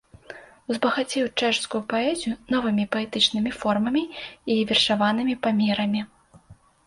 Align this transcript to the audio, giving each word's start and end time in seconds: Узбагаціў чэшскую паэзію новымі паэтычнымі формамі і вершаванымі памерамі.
Узбагаціў 0.73 1.25
чэшскую 1.39 1.81
паэзію 1.91 2.33
новымі 2.53 2.85
паэтычнымі 2.95 3.51
формамі 3.59 4.03
і 4.53 4.55
вершаванымі 4.71 5.35
памерамі. 5.47 6.01